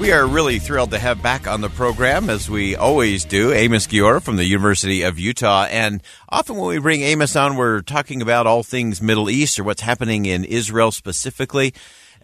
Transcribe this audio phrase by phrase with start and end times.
[0.00, 3.86] We are really thrilled to have back on the program, as we always do, Amos
[3.86, 5.66] Guiora from the University of Utah.
[5.70, 9.64] And often when we bring Amos on, we're talking about all things Middle East or
[9.64, 11.74] what's happening in Israel specifically.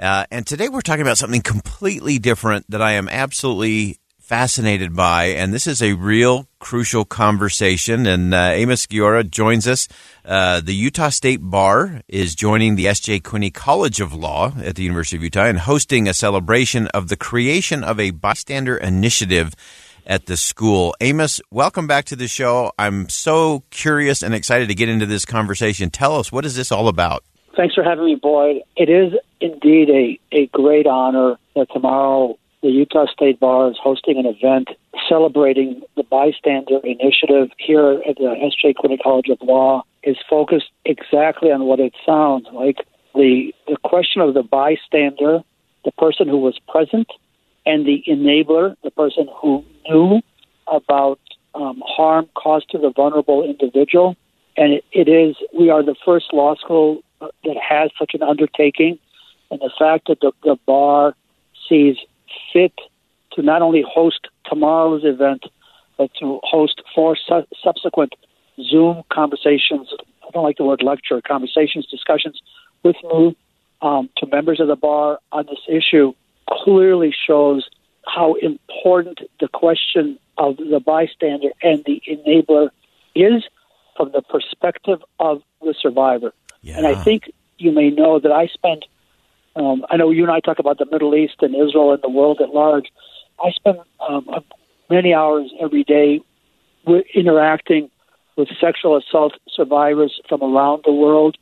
[0.00, 5.26] Uh, and today we're talking about something completely different that I am absolutely fascinated by,
[5.26, 8.06] and this is a real crucial conversation.
[8.06, 9.86] And uh, Amos Guiora joins us.
[10.24, 13.20] Uh, the Utah State Bar is joining the S.J.
[13.20, 17.16] Quinney College of Law at the University of Utah and hosting a celebration of the
[17.16, 19.54] creation of a bystander initiative
[20.04, 20.96] at the school.
[21.00, 22.72] Amos, welcome back to the show.
[22.76, 25.88] I'm so curious and excited to get into this conversation.
[25.90, 27.22] Tell us, what is this all about?
[27.56, 28.62] Thanks for having me, Boyd.
[28.76, 32.36] It is indeed a, a great honor that tomorrow
[32.66, 34.70] the Utah State Bar is hosting an event
[35.08, 38.74] celebrating the bystander initiative here at the S.J.
[38.74, 42.78] Quinney College of Law is focused exactly on what it sounds like
[43.14, 45.44] the the question of the bystander,
[45.84, 47.06] the person who was present,
[47.64, 50.20] and the enabler, the person who knew
[50.66, 51.20] about
[51.54, 54.16] um, harm caused to the vulnerable individual.
[54.56, 58.24] And it, it is we are the first law school uh, that has such an
[58.24, 58.98] undertaking,
[59.52, 61.14] and the fact that the, the bar
[61.68, 61.96] sees
[62.52, 62.72] fit
[63.32, 65.44] to not only host tomorrow's event,
[65.98, 68.14] but to host four su- subsequent
[68.62, 69.88] Zoom conversations.
[70.22, 72.40] I don't like the word lecture, conversations, discussions
[72.82, 73.36] with me
[73.82, 76.12] um, to members of the bar on this issue
[76.48, 77.68] clearly shows
[78.06, 82.70] how important the question of the bystander and the enabler
[83.14, 83.42] is
[83.96, 86.32] from the perspective of the survivor.
[86.62, 86.78] Yeah.
[86.78, 88.84] And I think you may know that I spent
[89.56, 92.10] um, I know you and I talk about the Middle East and Israel and the
[92.10, 92.86] world at large.
[93.42, 94.28] I spend um,
[94.90, 96.20] many hours every day
[97.14, 97.90] interacting
[98.36, 101.36] with sexual assault survivors from around the world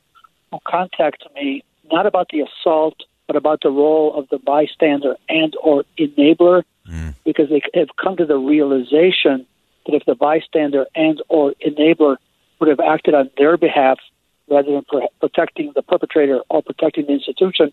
[0.51, 2.95] who contact me not about the assault
[3.27, 7.15] but about the role of the bystander and or enabler mm.
[7.25, 9.47] because they have come to the realization
[9.87, 12.17] that if the bystander and or enabler
[12.61, 13.99] would have acted on their behalf
[14.49, 14.85] rather than
[15.21, 17.73] protecting the perpetrator or protecting the institution,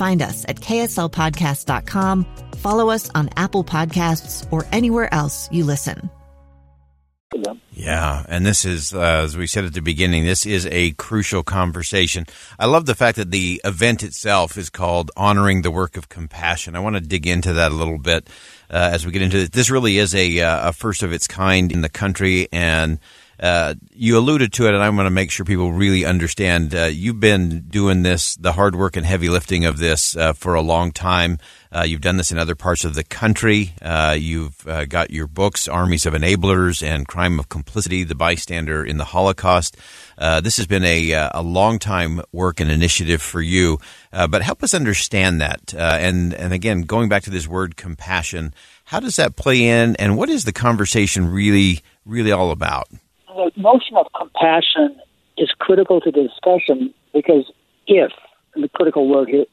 [0.00, 2.24] Find us at kslpodcast.com
[2.60, 6.10] follow us on Apple Podcasts or anywhere else you listen.
[7.72, 11.44] Yeah, and this is, uh, as we said at the beginning, this is a crucial
[11.44, 12.26] conversation.
[12.58, 16.74] I love the fact that the event itself is called Honoring the Work of Compassion.
[16.74, 18.28] I want to dig into that a little bit
[18.68, 19.52] uh, as we get into it.
[19.52, 22.98] This really is a, uh, a first of its kind in the country, and
[23.40, 26.74] uh, you alluded to it, and I'm going to make sure people really understand.
[26.74, 30.54] Uh, you've been doing this, the hard work and heavy lifting of this, uh, for
[30.54, 31.38] a long time.
[31.72, 33.72] Uh, you've done this in other parts of the country.
[33.80, 38.98] Uh, you've got your books, Armies of Enablers and Crime of Complicity, The Bystander in
[38.98, 39.76] the Holocaust.
[40.18, 43.78] this has been a, a long time work and initiative for you.
[44.10, 45.72] but help us understand that.
[45.72, 48.52] and, and again, going back to this word compassion,
[48.84, 52.88] how does that play in, and what is the conversation really, really all about?
[53.44, 55.00] The notion of compassion
[55.36, 57.50] is critical to the discussion because
[57.86, 58.12] if,
[58.54, 59.44] and the critical word here,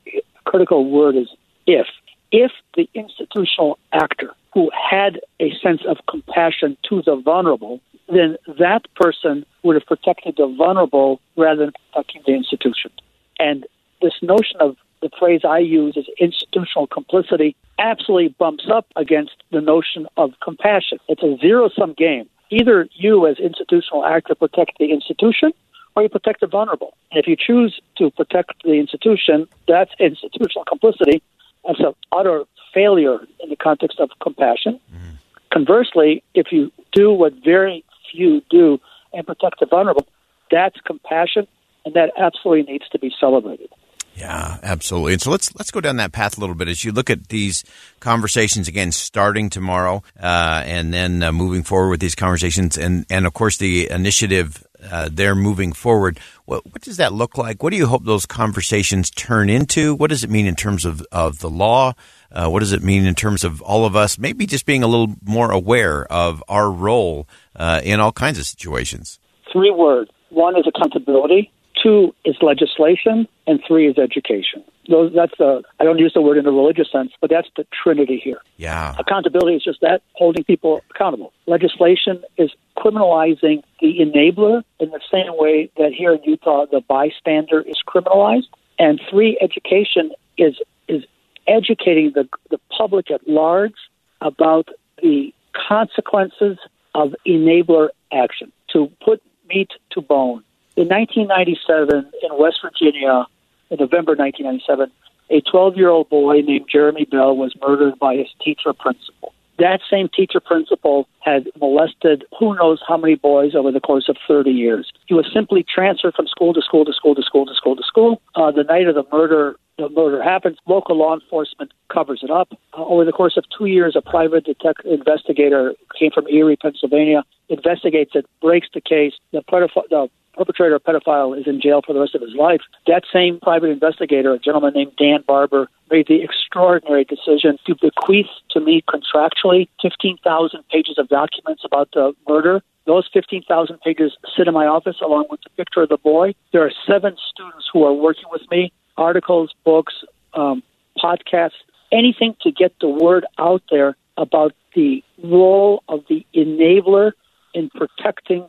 [0.46, 1.28] critical word is
[1.66, 1.88] if,
[2.32, 7.80] if the institutional actor who had a sense of compassion to the vulnerable,
[8.10, 12.92] then that person would have protected the vulnerable rather than protecting the institution.
[13.40, 13.66] And
[14.02, 19.62] this notion of the phrase I use is institutional complicity absolutely bumps up against the
[19.62, 20.98] notion of compassion.
[21.08, 22.28] It's a zero sum game.
[22.50, 25.52] Either you, as institutional actor, protect the institution,
[25.96, 26.94] or you protect the vulnerable.
[27.12, 31.22] And if you choose to protect the institution, that's institutional complicity.
[31.66, 34.80] That's an utter failure in the context of compassion.
[34.94, 35.16] Mm-hmm.
[35.52, 38.80] Conversely, if you do what very few do
[39.14, 40.06] and protect the vulnerable,
[40.52, 41.48] that's compassion,
[41.86, 43.70] and that absolutely needs to be celebrated.
[44.18, 45.14] Yeah, absolutely.
[45.14, 47.28] And so let's let's go down that path a little bit as you look at
[47.28, 47.64] these
[48.00, 53.28] conversations again, starting tomorrow, uh, and then uh, moving forward with these conversations, and and
[53.28, 56.20] of course the initiative uh, there moving forward.
[56.46, 57.62] What what does that look like?
[57.62, 59.94] What do you hope those conversations turn into?
[59.94, 61.94] What does it mean in terms of of the law?
[62.32, 64.18] Uh, what does it mean in terms of all of us?
[64.18, 68.48] Maybe just being a little more aware of our role uh, in all kinds of
[68.48, 69.20] situations.
[69.54, 70.10] Three words.
[70.30, 71.52] One is accountability
[71.82, 74.64] two is legislation, and three is education.
[74.90, 77.66] Those, that's the, I don't use the word in a religious sense, but that's the
[77.84, 78.42] trinity here.
[78.56, 78.96] Yeah.
[78.98, 81.34] Accountability is just that, holding people accountable.
[81.46, 87.62] Legislation is criminalizing the enabler in the same way that here in Utah the bystander
[87.62, 88.48] is criminalized.
[88.80, 90.56] And three, education is,
[90.88, 91.04] is
[91.48, 93.76] educating the, the public at large
[94.22, 94.70] about
[95.02, 95.34] the
[95.68, 96.58] consequences
[96.96, 98.52] of enabler action.
[98.74, 100.44] To put meat to bone,
[100.78, 103.26] in 1997, in West Virginia,
[103.72, 104.92] in November 1997,
[105.30, 109.34] a 12 year old boy named Jeremy Bell was murdered by his teacher principal.
[109.58, 114.18] That same teacher principal had molested who knows how many boys over the course of
[114.28, 114.92] 30 years.
[115.08, 117.84] He was simply transferred from school to school to school to school to school to
[117.84, 118.22] school.
[118.36, 120.58] Uh, the night of the murder, the murder happens.
[120.68, 122.50] Local law enforcement covers it up.
[122.78, 127.24] Uh, over the course of two years, a private detective investigator came from Erie, Pennsylvania,
[127.50, 129.14] investigates it, breaks the case.
[129.32, 129.42] The,
[129.90, 132.62] the perpetrator, of pedophile, is in jail for the rest of his life.
[132.86, 138.30] That same private investigator, a gentleman named Dan Barber, made the extraordinary decision to bequeath
[138.52, 142.62] to me contractually 15,000 pages of documents about the murder.
[142.86, 146.36] Those 15,000 pages sit in my office along with the picture of the boy.
[146.54, 149.94] There are seven students who are working with me, articles, books,
[150.34, 150.64] um,
[150.98, 151.60] podcasts,
[151.92, 157.12] anything to get the word out there about the role of the enabler
[157.54, 158.48] in protecting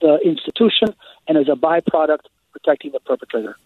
[0.00, 0.94] the institution
[1.28, 3.56] and as a byproduct, protecting the perpetrator.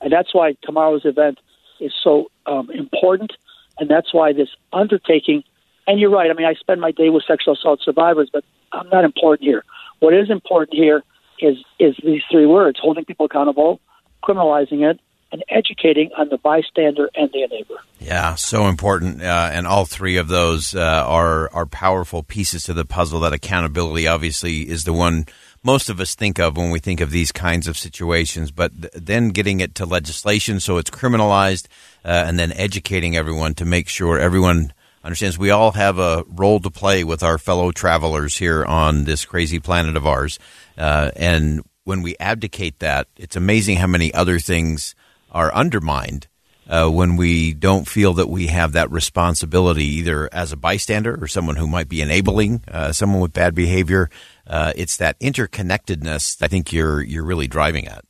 [0.00, 1.38] And that's why tomorrow's event
[1.80, 3.32] is so um, important,
[3.78, 5.44] and that's why this undertaking.
[5.86, 6.30] And you're right.
[6.30, 9.64] I mean, I spend my day with sexual assault survivors, but I'm not important here.
[10.00, 11.02] What is important here
[11.38, 13.80] is is these three words: holding people accountable,
[14.22, 15.00] criminalizing it,
[15.32, 17.78] and educating on the bystander and the enabler.
[17.98, 22.74] Yeah, so important, uh, and all three of those uh, are are powerful pieces to
[22.74, 23.20] the puzzle.
[23.20, 25.26] That accountability, obviously, is the one
[25.62, 28.50] most of us think of when we think of these kinds of situations.
[28.50, 31.66] But th- then getting it to legislation so it's criminalized,
[32.04, 34.72] uh, and then educating everyone to make sure everyone
[35.04, 39.24] understands we all have a role to play with our fellow travelers here on this
[39.24, 40.38] crazy planet of ours.
[40.78, 44.94] Uh, and when we abdicate that, it's amazing how many other things
[45.30, 46.28] are undermined.
[46.68, 51.26] Uh, when we don't feel that we have that responsibility, either as a bystander or
[51.26, 54.08] someone who might be enabling uh, someone with bad behavior,
[54.46, 58.04] uh, it's that interconnectedness that I think you're you're really driving at.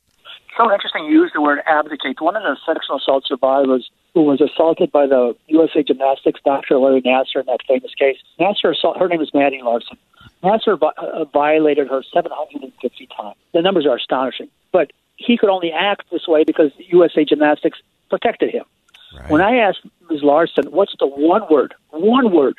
[0.57, 1.05] So interesting.
[1.05, 2.21] You use the word abdicate.
[2.21, 6.77] One of the sexual assault survivors who was assaulted by the USA Gymnastics Dr.
[6.77, 8.17] Larry Nassar in that famous case.
[8.39, 8.97] Nassar assault.
[8.97, 9.97] Her name is Mattie Larson.
[10.43, 13.35] Nassar vi- uh, violated her 750 times.
[13.53, 18.51] The numbers are astonishing, but he could only act this way because USA Gymnastics protected
[18.51, 18.65] him.
[19.17, 19.29] Right.
[19.31, 20.23] When I asked Ms.
[20.23, 22.57] Larson, "What's the one word, one word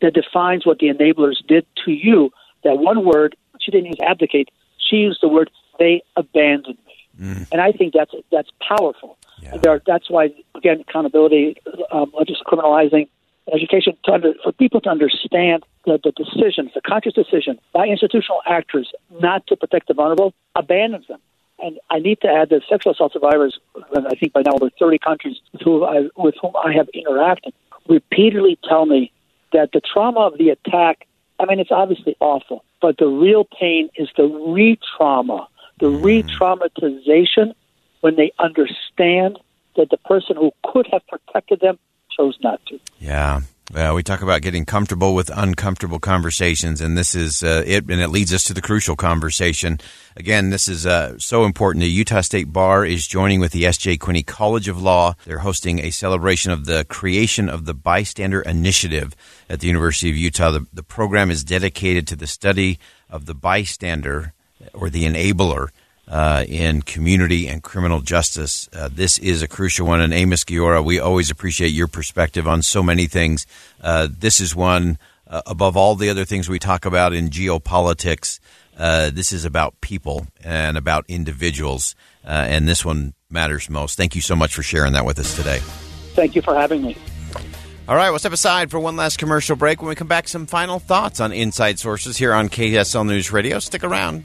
[0.00, 2.32] that defines what the enablers did to you?"
[2.64, 6.94] That one word, she didn't use abdicate, she used the word they abandoned me.
[7.20, 7.48] Mm.
[7.52, 9.18] And I think that's that's powerful.
[9.40, 9.56] Yeah.
[9.56, 11.56] There, that's why again accountability,
[11.90, 13.08] um, just criminalizing
[13.52, 18.40] education to under, for people to understand the, the decisions, the conscious decision by institutional
[18.46, 18.90] actors
[19.20, 21.18] not to protect the vulnerable abandons them.
[21.58, 23.58] And I need to add that sexual assault survivors,
[23.94, 27.52] I think by now over 30 countries with whom I, with whom I have interacted,
[27.88, 29.12] repeatedly tell me
[29.52, 31.06] that the trauma of the attack
[31.42, 35.48] I mean, it's obviously awful, but the real pain is the re trauma,
[35.80, 36.04] the mm.
[36.04, 37.52] re traumatization
[38.00, 39.38] when they understand
[39.76, 41.78] that the person who could have protected them
[42.16, 42.78] chose not to.
[43.00, 43.40] Yeah.
[43.72, 48.02] Well, we talk about getting comfortable with uncomfortable conversations, and this is uh, it, and
[48.02, 49.80] it leads us to the crucial conversation.
[50.14, 51.80] Again, this is uh, so important.
[51.80, 53.96] The Utah State Bar is joining with the S.J.
[53.96, 55.14] Quinney College of Law.
[55.24, 59.16] They're hosting a celebration of the creation of the Bystander Initiative
[59.48, 60.50] at the University of Utah.
[60.50, 64.34] The, the program is dedicated to the study of the bystander
[64.74, 65.70] or the enabler
[66.08, 68.68] uh, in community and criminal justice.
[68.72, 70.00] Uh, this is a crucial one.
[70.00, 73.46] And Amos Guiora, we always appreciate your perspective on so many things.
[73.80, 78.40] Uh, this is one, uh, above all the other things we talk about in geopolitics,
[78.76, 81.94] uh, this is about people and about individuals.
[82.24, 83.96] Uh, and this one matters most.
[83.96, 85.58] Thank you so much for sharing that with us today.
[86.14, 86.96] Thank you for having me.
[87.88, 89.82] All right, we'll step aside for one last commercial break.
[89.82, 93.58] When we come back, some final thoughts on Inside Sources here on KSL News Radio.
[93.58, 94.24] Stick around.